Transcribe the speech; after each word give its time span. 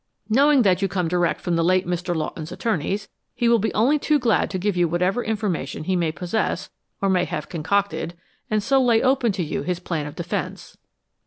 Knowing 0.29 0.63
that 0.63 0.81
you 0.81 0.87
come 0.87 1.07
direct 1.07 1.41
from 1.41 1.55
the 1.55 1.63
late 1.63 1.85
Mr. 1.85 2.15
Lawton's 2.15 2.51
attorneys, 2.51 3.07
he 3.35 3.47
will 3.47 3.59
be 3.59 3.71
only 3.75 3.99
too 3.99 4.17
glad 4.17 4.49
to 4.49 4.57
give 4.57 4.75
you 4.75 4.87
whatever 4.87 5.23
information 5.23 5.83
he 5.83 5.95
may 5.95 6.11
possess 6.11 6.71
or 7.03 7.07
may 7.07 7.23
have 7.25 7.49
concocted 7.49 8.15
and 8.49 8.63
so 8.63 8.81
lay 8.81 9.03
open 9.03 9.31
to 9.31 9.43
you 9.43 9.61
his 9.61 9.79
plan 9.79 10.07
of 10.07 10.15
defense." 10.15 10.75